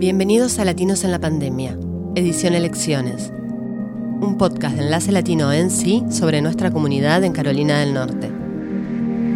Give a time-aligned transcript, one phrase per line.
[0.00, 1.76] Bienvenidos a Latinos en la Pandemia,
[2.14, 3.30] edición Elecciones,
[4.22, 8.32] un podcast de Enlace Latino en sí sobre nuestra comunidad en Carolina del Norte.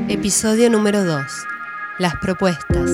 [0.08, 1.22] Episodio número 2.
[1.98, 2.90] Las propuestas.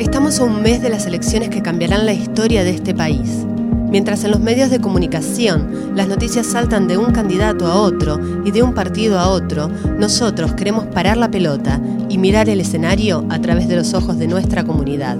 [0.00, 3.46] Estamos a un mes de las elecciones que cambiarán la historia de este país.
[3.90, 8.50] Mientras en los medios de comunicación las noticias saltan de un candidato a otro y
[8.50, 13.40] de un partido a otro, nosotros queremos parar la pelota y mirar el escenario a
[13.40, 15.16] través de los ojos de nuestra comunidad.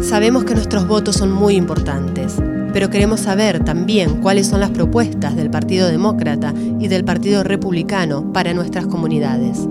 [0.00, 2.34] Sabemos que nuestros votos son muy importantes,
[2.72, 8.32] pero queremos saber también cuáles son las propuestas del Partido Demócrata y del Partido Republicano
[8.32, 9.66] para nuestras comunidades.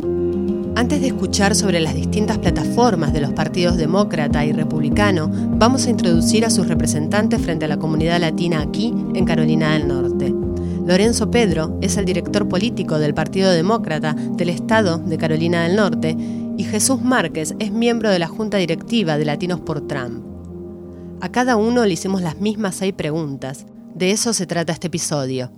[0.75, 5.89] Antes de escuchar sobre las distintas plataformas de los partidos demócrata y republicano, vamos a
[5.89, 10.35] introducir a sus representantes frente a la comunidad latina aquí, en Carolina del Norte.
[10.85, 16.15] Lorenzo Pedro es el director político del Partido Demócrata del Estado de Carolina del Norte
[16.57, 20.25] y Jesús Márquez es miembro de la Junta Directiva de Latinos por Trump.
[21.21, 23.65] A cada uno le hicimos las mismas seis preguntas.
[23.93, 25.51] De eso se trata este episodio.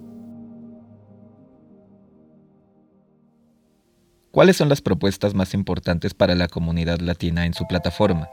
[4.31, 8.29] ¿Cuáles son las propuestas más importantes para la comunidad latina en su plataforma?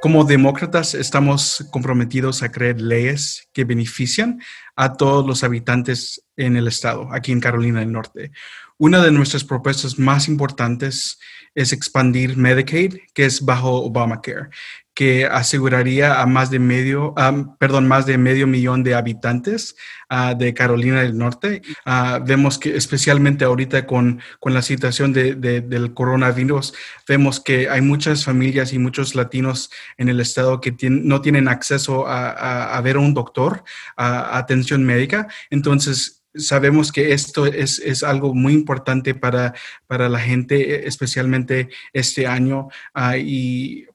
[0.00, 4.40] Como demócratas estamos comprometidos a crear leyes que benefician
[4.76, 8.30] a todos los habitantes en el estado, aquí en Carolina del Norte.
[8.76, 11.18] Una de nuestras propuestas más importantes
[11.54, 14.50] es expandir Medicaid, que es bajo Obamacare,
[14.96, 17.14] que aseguraría a más de medio,
[17.58, 19.76] perdón, más de medio millón de habitantes
[20.08, 21.60] ah, de Carolina del Norte.
[21.84, 26.72] Ah, vemos que especialmente ahorita con, con la situación de, del coronavirus,
[27.06, 32.06] vemos que hay muchas familias y muchos latinos en el estado que no tienen acceso
[32.06, 33.64] a, a, ver a un doctor,
[33.98, 35.28] a atención médica.
[35.50, 39.54] Entonces, sabemos que esto es, es, algo muy importante para,
[39.86, 42.68] para la gente, especialmente este año.
[42.94, 43.86] Uh, y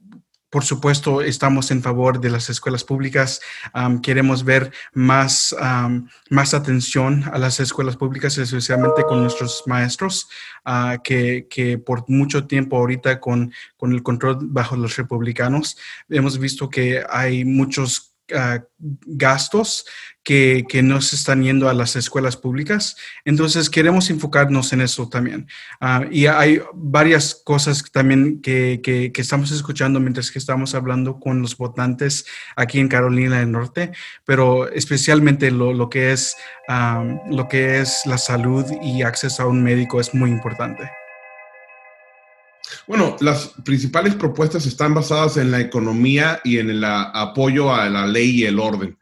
[0.51, 3.39] por supuesto, estamos en favor de las escuelas públicas.
[4.03, 5.55] queremos ver más,
[6.29, 10.27] más atención a las escuelas públicas, especialmente con nuestros maestros,
[10.65, 15.77] uh, que, que, por mucho tiempo ahorita con, con el control bajo los republicanos,
[16.09, 18.63] hemos visto que hay muchos Ah,
[19.05, 19.85] gastos
[20.23, 22.95] que, que, no se están yendo a las escuelas públicas.
[23.25, 25.47] Entonces, queremos enfocarnos en eso también.
[25.79, 31.41] Ah, y hay varias cosas también que, que, estamos escuchando mientras que estamos hablando con
[31.41, 32.25] los votantes
[32.55, 33.91] aquí en Carolina del Norte,
[34.25, 36.35] pero especialmente lo, lo que, es,
[36.67, 41.00] ah, lo que es la salud y acceso a un médico es muy importante.
[42.87, 48.07] Bueno, las principales propuestas están basadas en la economía y en el apoyo a la
[48.07, 48.97] ley y el orden.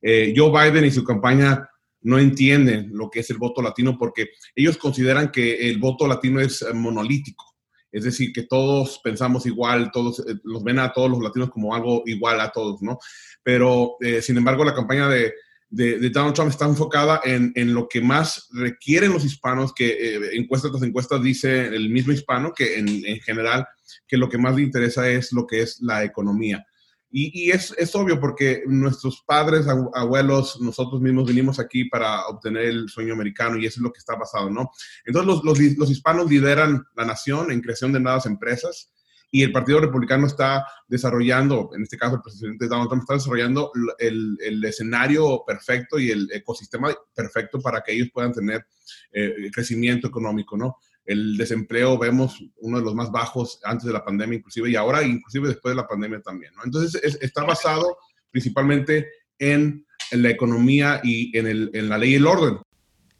[0.00, 1.68] Eh, Joe Biden y su campaña
[2.02, 6.40] no entienden lo que es el voto latino porque ellos consideran que el voto latino
[6.40, 7.44] es eh, monolítico.
[7.92, 11.74] Es decir, que todos pensamos igual, todos eh, los ven a todos los latinos como
[11.74, 12.98] algo igual a todos, ¿no?
[13.42, 15.32] Pero, sin embargo, la campaña de,
[15.72, 20.20] de, Donald Trump está enfocada en, en, lo que más requieren los hispanos, que eh,
[20.34, 23.66] encuestas tras encuestas dice el mismo hispano, que en, en, general,
[24.06, 26.64] que lo que más le interesa es lo que es la economía.
[27.10, 32.64] Y, y es, es, obvio porque nuestros padres, abuelos, nosotros mismos venimos aquí para obtener
[32.64, 34.70] el sueño americano y eso es lo que está pasando, ¿no?
[35.06, 38.92] Entonces los, los, los hispanos lideran la nación en creación de nuevas empresas,
[39.34, 43.72] y el Partido Republicano está desarrollando, en este caso el presidente Donald Trump está desarrollando
[43.98, 48.66] el, escenario perfecto y el ecosistema perfecto para que ellos puedan tener
[49.10, 50.76] eh, crecimiento económico, ¿no?
[51.06, 55.02] El desempleo vemos uno de los más bajos antes de la pandemia inclusive y ahora
[55.02, 56.52] inclusive después de la pandemia también.
[56.62, 57.96] Entonces está basado
[58.30, 62.58] principalmente en, en la economía y en, el, en la ley y el orden.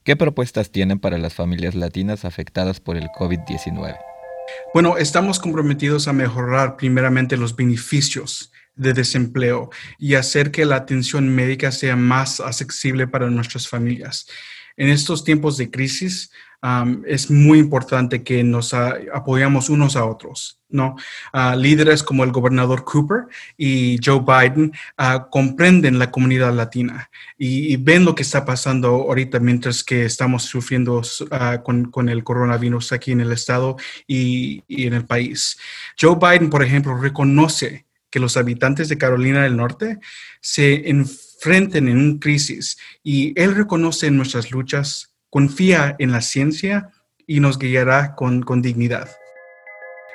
[0.05, 4.12] ¿Qué propuestas tienen para las familias latinas afectadas por el COVID-19?
[4.75, 11.29] Bueno, estamos comprometidos a mejorar primeramente los beneficios de desempleo y hacer que la atención
[11.29, 14.27] médica sea más accesible para nuestras familias.
[14.77, 16.31] En estos tiempos de crisis,
[17.07, 20.61] es muy importante que nos apoyamos unos a otros.
[20.69, 20.97] ¿no?
[21.57, 23.25] Líderes como el gobernador Cooper
[23.59, 24.73] y Joe Biden
[25.31, 31.03] comprenden la comunidad latina y, ven lo que está pasando ahorita mientras que estamos sufriendo
[31.65, 33.77] con, con, el coronavirus aquí en el estado
[34.07, 35.59] y, y en el país.
[36.01, 39.99] Joe Biden, por ejemplo, reconoce que los habitantes de Carolina del Norte
[40.41, 40.89] se
[41.43, 46.91] enfrenten en una crisis y él reconoce nuestras luchas confía en la ciencia
[47.27, 49.11] y nos guiará con, con dignidad.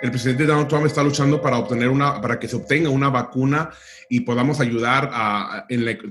[0.01, 3.71] El presidente Donald Trump está luchando para obtener una, para que se obtenga una vacuna
[4.09, 5.12] y podamos ayudar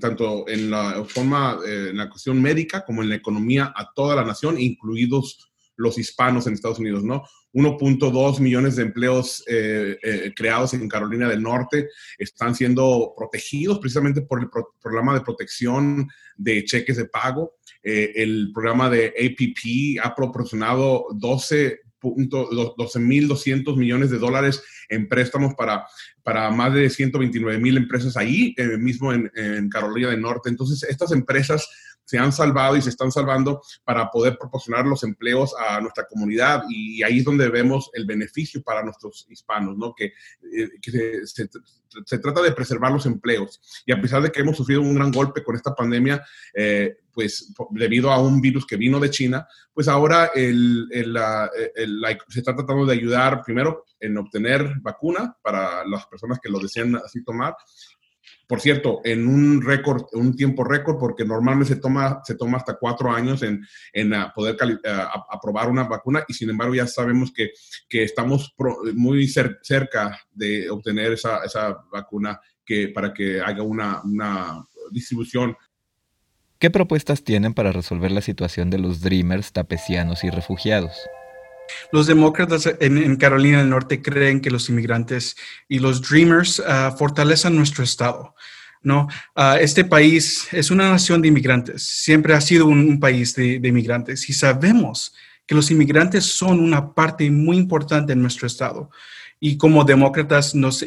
[0.00, 4.16] tanto en la forma, eh, en la cuestión médica como en la economía a toda
[4.16, 7.22] la nación, incluidos los hispanos en Estados Unidos, ¿no?
[7.56, 11.88] 1.2 millones de empleos eh, eh, creados en Carolina del Norte
[12.18, 14.50] están siendo protegidos precisamente por el
[14.82, 17.54] programa de protección de cheques de pago.
[17.82, 25.86] Eh, el programa de APP ha proporcionado 12 12.200 millones de dólares en préstamos para,
[26.22, 30.48] para más de 129 mil empresas ahí, mismo en, en, Carolina del Norte.
[30.48, 31.68] Entonces, estas empresas
[32.06, 36.62] se han salvado y se están salvando para poder proporcionar los empleos a nuestra comunidad
[36.70, 39.92] y ahí es donde vemos el beneficio para nuestros hispanos, ¿no?
[39.94, 40.12] Que,
[40.52, 40.68] eh,
[41.24, 45.10] se, trata de preservar los empleos y a pesar de que hemos sufrido un gran
[45.10, 46.24] golpe con esta pandemia,
[46.54, 50.52] eh, pues debido a un virus que vino de China, pues ahora se
[52.38, 57.24] está tratando de ayudar primero en obtener vacuna para las personas que lo desean así
[57.24, 57.56] tomar
[58.46, 62.78] por cierto, en un récord, un tiempo récord, porque normalmente se toma, se toma hasta
[62.78, 64.56] cuatro años en, en ah, poder
[64.86, 67.50] ah, aprobar una vacuna y sin embargo ya sabemos que,
[67.88, 68.54] que estamos
[68.94, 75.56] muy cerca de obtener esa, esa vacuna que, para que haga una, una distribución
[76.58, 80.96] ¿Qué propuestas tienen para resolver la situación de los Dreamers, tapecianos y refugiados?
[81.92, 85.36] Los demócratas en, Carolina del Norte creen que los inmigrantes
[85.68, 88.34] y los Dreamers uh, fortalecen nuestro Estado.
[88.82, 89.08] ¿no?
[89.34, 94.28] Uh, este país es una nación de inmigrantes, siempre ha sido un, país de, inmigrantes
[94.28, 95.14] y sabemos
[95.46, 98.90] que los inmigrantes son una parte muy importante en nuestro Estado.
[99.38, 100.84] Y como demócratas nos,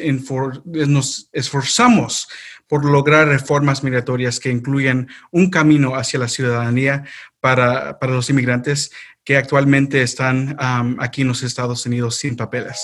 [0.64, 2.28] nos esforzamos
[2.66, 7.04] por lograr reformas migratorias que incluyan un camino hacia la ciudadanía
[7.40, 8.92] para, para los inmigrantes
[9.24, 10.56] que actualmente están
[10.98, 12.78] aquí en los Estados Unidos sin papeles.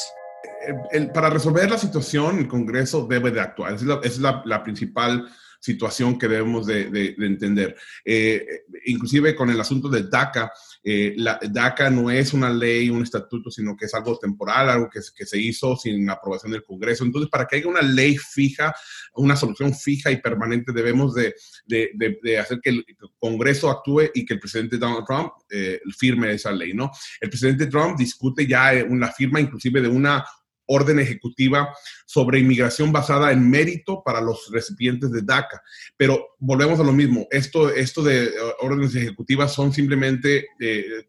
[1.15, 3.75] para resolver la situación, el Congreso debe de actuar.
[3.75, 5.29] Esa es la, principal
[5.61, 7.77] situación que debemos de, entender.
[8.05, 10.53] Eh, inclusive con el asunto del DACA,
[10.89, 14.89] eh, la DACA no es una ley, un estatuto, sino que es algo temporal, algo
[14.89, 17.03] que, que, se hizo sin aprobación del Congreso.
[17.03, 18.73] Entonces, para que haya una ley fija,
[19.17, 21.35] una solución fija y permanente, debemos de,
[21.67, 21.91] de,
[22.23, 22.87] de, hacer que el
[23.19, 26.93] Congreso actúe y que el presidente Donald Trump eh, firme esa ley, ¿no?
[27.21, 30.25] El presidente Trump discute ya eh, una firma inclusive de una
[30.67, 31.75] orden ejecutiva
[32.07, 35.63] sobre inmigración basada en mérito para los recipientes de DACA.
[35.97, 41.05] Pero volvemos a lo mismo, esto, esto de uh, órdenes ejecutivas son simplemente eh,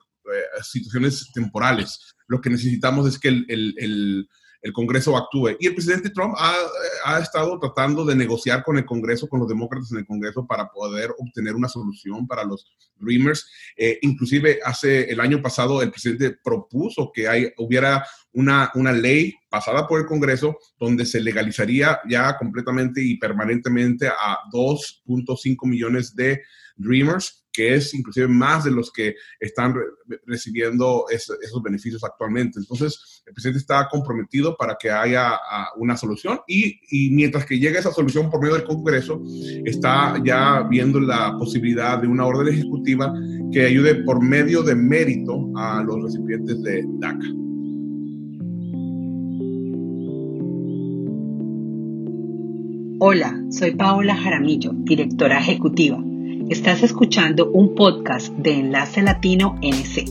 [0.62, 2.16] situaciones temporales.
[2.28, 4.28] Lo que necesitamos es que el
[4.74, 5.56] Congreso actúe.
[5.60, 9.92] Y el presidente Trump ha, estado tratando de negociar con el Congreso, con los demócratas
[9.92, 12.66] en el Congreso, para poder obtener una solución para los
[12.96, 13.50] Dreamers.
[13.76, 19.88] Eh, inclusive hace el año pasado el presidente propuso que hubiera una, una ley pasada
[19.88, 26.42] por el Congreso donde se legalizaría ya completamente y permanentemente a 2.5 millones de
[26.76, 29.74] Dreamers que es inclusive más de los que están
[30.28, 32.60] recibiendo esos beneficios actualmente.
[32.60, 37.58] Entonces, el presidente está comprometido para que haya ah, una solución y, y, mientras que
[37.58, 39.24] llegue esa solución por medio del Congreso,
[39.66, 43.12] está ya viendo la posibilidad de una orden ejecutiva
[43.52, 47.28] que ayude por medio de mérito a los recipientes de DACA.
[53.00, 56.07] Hola, soy Paola Jaramillo, directora ejecutiva
[56.50, 60.06] Estás escuchando un podcast de Enlace Latino NC.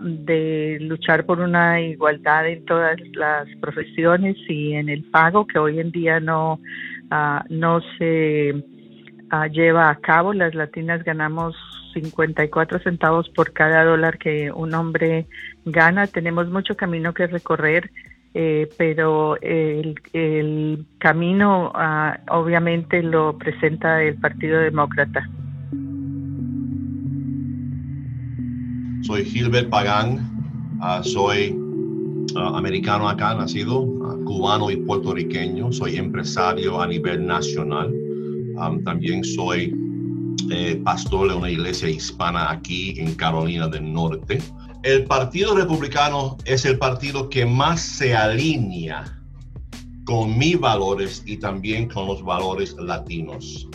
[0.00, 5.78] de luchar por una igualdad en todas las profesiones y en el pago que hoy
[5.78, 6.58] en día no
[7.48, 8.64] no se
[9.52, 10.32] lleva a cabo.
[10.32, 11.56] Las latinas ganamos
[11.94, 15.26] 54 centavos por cada dólar que un hombre
[15.64, 16.06] gana.
[16.06, 17.90] Tenemos mucho camino que recorrer,
[18.34, 19.96] eh, pero el,
[20.98, 25.28] camino ah, obviamente lo presenta el Partido Demócrata.
[29.02, 30.18] Soy Gilbert Pagán,
[30.80, 31.65] ah, soy
[32.36, 33.86] ah, americano acá, nacido,
[34.24, 37.94] cubano y puertorriqueño, soy empresario a nivel nacional,
[38.84, 39.74] también soy
[40.50, 44.38] eh, pastor de una iglesia hispana aquí en Carolina del Norte.
[44.82, 49.04] El Partido Republicano es el partido que más se alinea
[50.04, 53.68] con mis valores y también con los valores latinos.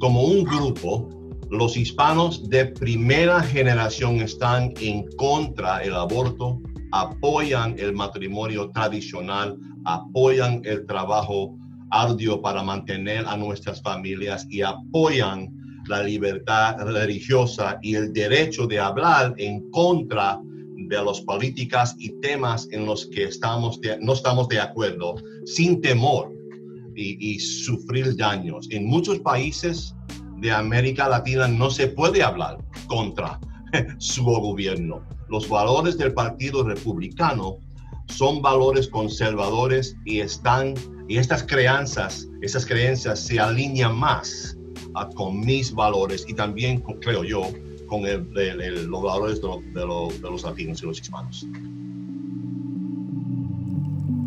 [0.00, 1.08] Como un grupo,
[1.50, 6.60] los hispanos de primera generación están en contra del aborto,
[6.92, 11.56] apoyan el matrimonio tradicional, apoyan el trabajo
[11.90, 15.52] arduo para mantener a nuestras familias y apoyan
[15.88, 20.40] la libertad religiosa y el derecho de hablar en contra
[20.88, 26.32] de las políticas y temas en los que estamos no estamos de acuerdo, sin temor
[26.94, 28.68] y, y sufrir daños.
[28.70, 29.94] En muchos países
[30.38, 33.40] de América Latina no se puede hablar contra
[33.98, 35.02] su gobierno.
[35.28, 37.58] Los valores del Partido Republicano
[38.08, 40.74] son valores conservadores y están
[41.08, 44.56] y estas creencias, esas creencias se alinean más
[45.14, 47.42] con mis valores y también, creo yo,
[47.86, 51.46] con los valores de, los latinos y los hispanos.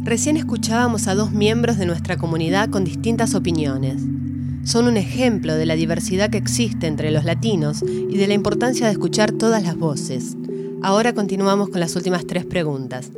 [0.03, 4.01] Recién escuchábamos a dos miembros de nuestra comunidad con distintas opiniones.
[4.63, 8.85] Son un ejemplo de la diversidad que existe entre los latinos y de la importancia
[8.85, 10.35] de escuchar todas las voces.
[10.81, 13.11] Ahora continuamos con las últimas tres preguntas.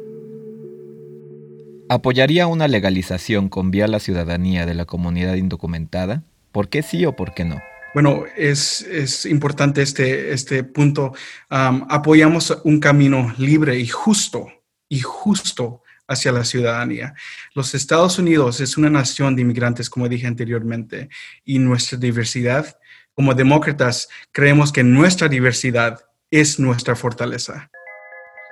[1.90, 6.24] ¿Apoyaría una legalización con vía a la ciudadanía de la comunidad indocumentada?
[6.52, 7.62] ¿Por qué sí o por qué no?
[7.94, 11.14] Bueno, es, importante este, este punto.
[11.50, 14.48] apoyamos un camino libre y justo,
[14.90, 17.14] y justo hacia la ciudadanía.
[17.54, 21.10] Los Estados Unidos es una nación de inmigrantes, como dije anteriormente,
[21.46, 22.76] y nuestra diversidad,
[23.14, 26.00] como demócratas, creemos que nuestra diversidad
[26.32, 27.70] es nuestra fortaleza.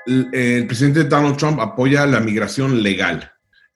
[0.05, 3.31] el presidente Donald Trump apoya la migración legal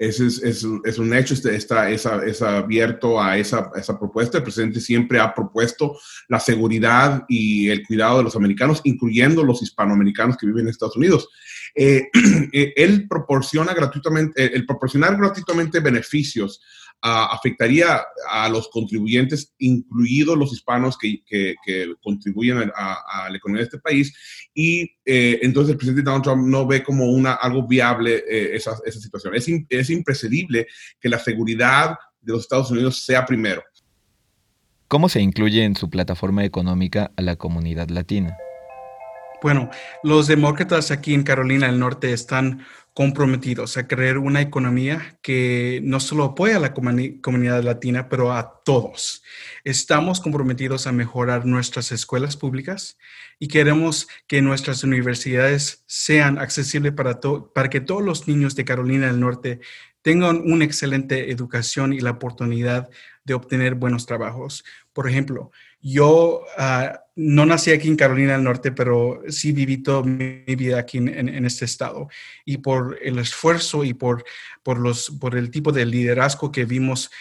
[0.07, 2.05] es, es, un hecho, este, está, es,
[2.41, 4.37] abierto a esa, propuesta.
[4.37, 9.61] El presidente siempre ha propuesto la seguridad y el cuidado de los americanos, incluyendo los
[9.61, 11.29] hispanoamericanos que viven en Estados Unidos.
[11.75, 12.09] Eh,
[12.53, 16.61] eh, él proporciona gratuitamente, el proporcionar gratuitamente beneficios
[17.03, 21.21] afectaría a los contribuyentes, incluidos los hispanos que,
[22.01, 24.15] contribuyen a, la economía de este país.
[24.53, 28.77] Y eh, entonces el presidente Donald Trump no ve como una, algo viable eh, esa,
[28.77, 29.35] situación.
[29.35, 30.67] Es, es imprescindible
[30.99, 33.61] que la seguridad de los Estados Unidos sea primero.
[34.87, 38.37] ¿Cómo se incluye en su plataforma económica a la comunidad latina?
[39.43, 39.69] Bueno,
[40.03, 45.99] los demócratas aquí en Carolina del Norte están comprometidos a crear una economía que no
[45.99, 49.21] solo apoya a la comunidad latina, pero a todos.
[49.65, 52.97] Estamos comprometidos a mejorar nuestras escuelas públicas
[53.37, 59.19] y queremos que nuestras universidades sean accesibles para, que todos los niños de Carolina del
[59.19, 59.59] Norte
[60.01, 62.89] tengan una excelente educación y la oportunidad
[63.25, 64.63] de obtener buenos trabajos.
[64.93, 65.51] Por ejemplo,
[65.83, 70.79] yo ah, no nací aquí en Carolina del Norte, pero sí viví toda mi vida
[70.79, 72.07] aquí en, este estado.
[72.45, 74.23] Y por el esfuerzo y por,
[74.63, 77.11] por, los, por el tipo de liderazgo que vimos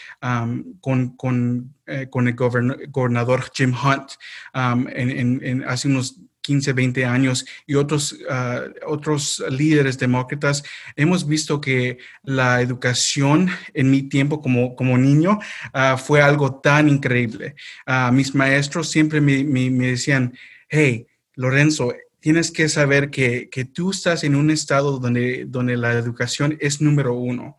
[0.80, 4.12] con, con, eh, con, el gobernador Jim Hunt
[4.54, 10.62] en, hace unos 15, 20 años y otros, ah, otros líderes demócratas,
[10.96, 15.38] hemos visto que la educación en mi tiempo como, como niño
[15.72, 17.54] ah, fue algo tan increíble.
[17.86, 20.36] Ah, mis maestros siempre me, me, decían,
[20.68, 25.92] hey, Lorenzo, tienes que saber que, que, tú estás en un estado donde, donde la
[25.92, 27.56] educación es número uno.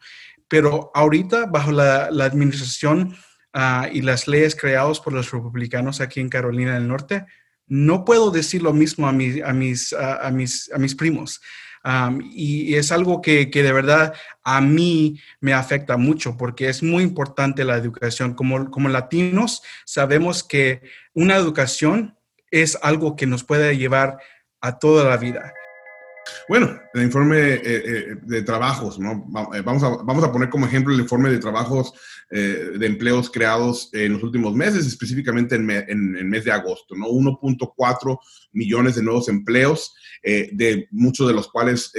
[0.48, 3.16] Pero ahorita, bajo la, la administración
[3.92, 7.26] y las leyes creadas por los republicanos aquí en Carolina del Norte,
[7.68, 11.42] no puedo decir lo mismo a, mis, a, mis, a, mis, a mis primos.
[12.32, 17.04] y es algo que, que, de verdad a mí me afecta mucho porque es muy
[17.04, 18.34] importante la educación.
[18.34, 20.82] Como, como latinos sabemos que
[21.14, 22.18] una educación
[22.52, 24.18] es algo que nos puede llevar
[24.62, 25.54] a toda la vida.
[26.48, 29.26] Bueno, el informe eh, eh, de trabajos, ¿no?
[29.54, 31.94] Eh, vamos a, vamos a poner como ejemplo el informe de trabajos
[32.34, 37.06] de empleos creados en los últimos meses, específicamente en, el mes de agosto, ¿no?
[37.06, 38.18] 1.4
[38.54, 41.92] millones de nuevos empleos, de muchos de los cuales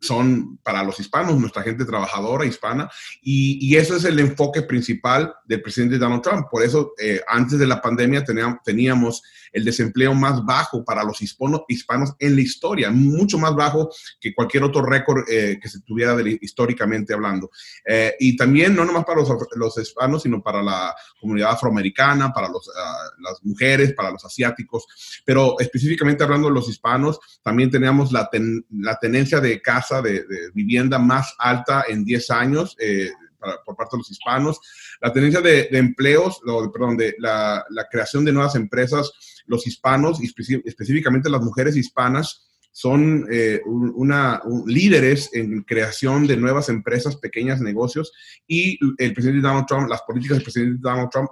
[0.00, 2.90] son para los hispanos, nuestra gente trabajadora hispana,
[3.22, 6.48] y, ese es el enfoque principal del presidente Donald Trump.
[6.50, 6.94] Por eso,
[7.28, 9.22] antes de la pandemia teníamos, teníamos
[9.52, 13.90] el desempleo más bajo para los hispanos, hispanos en la historia, mucho más bajo
[14.20, 17.50] que cualquier otro récord eh, que se tuviera históricamente hablando.
[17.84, 22.70] Eh, y también no nomás para los, hispanos, sino para la comunidad afroamericana, para los,
[22.76, 24.86] ah, las mujeres, para los asiáticos.
[25.24, 28.28] Pero específicamente hablando de los hispanos, también teníamos la,
[28.70, 30.24] la tenencia de casa, de,
[30.54, 32.76] vivienda más alta en 10 años.
[32.78, 33.10] Eh,
[33.64, 34.60] por parte de los hispanos,
[35.00, 36.42] la tendencia de, empleos,
[36.74, 39.10] perdón, de la, la, creación de nuevas empresas,
[39.46, 46.68] los hispanos y específicamente las mujeres hispanas son eh, una, líderes en creación de nuevas
[46.68, 48.12] empresas, pequeños negocios,
[48.46, 51.30] y el presidente Donald Trump, las políticas del presidente Donald Trump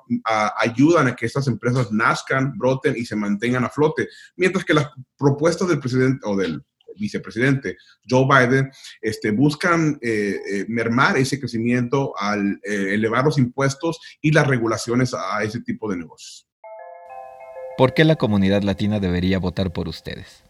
[0.57, 4.89] ayudan a que estas empresas nazcan, broten y se mantengan a flote, mientras que las
[5.17, 6.63] propuestas del presidente o del
[6.97, 7.77] vicepresidente
[8.11, 14.49] Joe Biden este, buscan eh, eh, mermar ese crecimiento al elevar los impuestos y las
[14.49, 16.49] regulaciones a ese tipo de negocios.
[17.77, 20.48] ¿Por qué la comunidad latina debería votar por ustedes?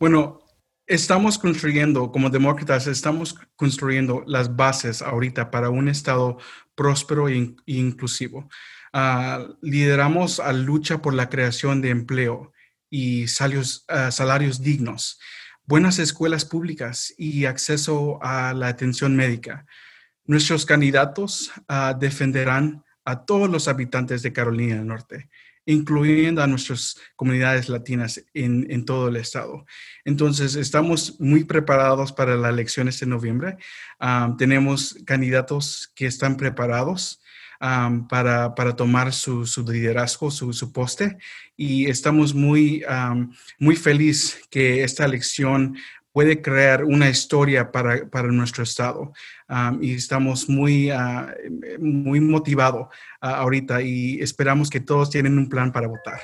[0.00, 0.40] Bueno,
[0.86, 6.38] estamos construyendo, como demócratas, estamos construyendo las bases ahorita para un Estado
[6.74, 8.48] próspero e, inclusivo.
[8.94, 12.54] Ah, lideramos a lucha por la creación de empleo
[12.88, 15.20] y salarios, ah, salarios dignos,
[15.66, 19.66] buenas escuelas públicas y acceso a la atención médica.
[20.24, 25.28] Nuestros candidatos ah, defenderán a todos los habitantes de Carolina del Norte
[25.70, 29.64] incluyendo a nuestras comunidades latinas en, todo el estado.
[30.04, 33.56] Entonces, estamos muy preparados para las elecciones de noviembre.
[34.38, 37.20] tenemos candidatos que están preparados
[37.60, 41.18] para, tomar su, liderazgo, su, poste,
[41.56, 42.82] y estamos muy,
[43.58, 45.76] muy felices que esta elección
[46.12, 49.12] puede crear una historia para, nuestro estado.
[49.80, 51.26] y estamos muy, uh,
[51.78, 52.88] muy motivados
[53.20, 56.20] ah, ahorita y esperamos que todos tienen un plan para votar.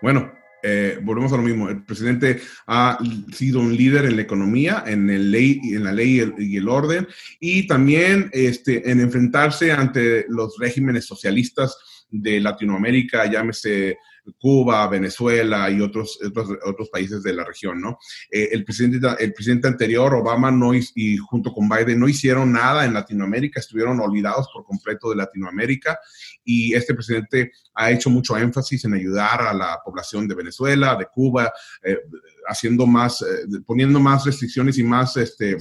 [0.00, 0.32] Bueno,
[0.62, 1.68] eh, volvemos a lo mismo.
[1.68, 2.98] El presidente ha
[3.32, 6.56] sido un líder en la economía, en, el ley, en la ley y el, y
[6.56, 7.08] el, orden,
[7.40, 11.76] y también este, en enfrentarse ante los regímenes socialistas
[12.12, 13.96] de Latinoamérica, llámese
[14.38, 16.18] Cuba, Venezuela y otros,
[16.64, 17.98] otros, países de la región, ¿no?
[18.30, 22.84] Eh, el, presidente, el presidente anterior, Obama, no, y junto con Biden no hicieron nada
[22.84, 25.98] en Latinoamérica, estuvieron olvidados por completo de Latinoamérica
[26.44, 31.06] y este presidente ha hecho mucho énfasis en ayudar a la población de Venezuela, de
[31.06, 31.98] Cuba, eh,
[32.46, 35.56] haciendo más, eh, poniendo más restricciones y más este,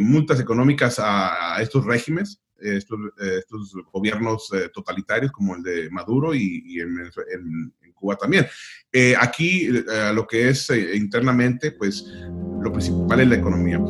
[0.00, 6.80] multas económicas a, estos regímenes estos, estos gobiernos eh, totalitarios como el de Maduro y,
[6.80, 8.46] en, Cuba también.
[8.92, 12.06] Eh, aquí eh, lo que es internamente, pues
[12.60, 13.80] lo principal es la economía.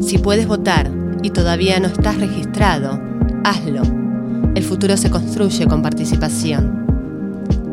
[0.00, 0.90] Si puedes votar
[1.22, 2.98] y todavía no estás registrado,
[3.44, 3.82] hazlo.
[4.54, 6.83] El futuro se construye con participación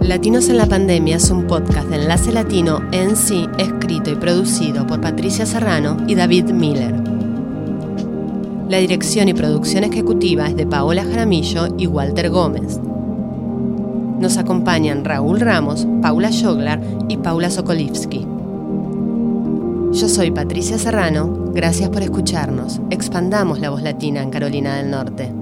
[0.00, 4.86] Latinos en la Pandemia es un podcast de Enlace Latino en sí, escrito y producido
[4.86, 6.94] por Patricia Serrano y David Miller.
[8.68, 12.80] La dirección y producción ejecutiva es de Paola Jaramillo y Walter Gómez.
[14.18, 18.31] Nos acompañan Raúl Ramos, Paula Joglar y Paula Sokolivsky.
[19.92, 22.80] Yo soy Patricia Serrano, gracias por escucharnos.
[22.88, 25.41] Expandamos la voz latina en Carolina del Norte.